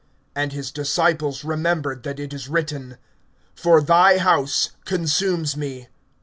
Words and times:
(17)And 0.35 0.51
his 0.51 0.71
disciples 0.71 1.43
remembered 1.43 2.01
that 2.01 2.19
it 2.19 2.33
is 2.33 2.49
written: 2.49 2.97
for 3.53 3.79
thy 3.83 4.17
house 4.17 4.71
consumes 4.83 5.55
me. 5.55 5.89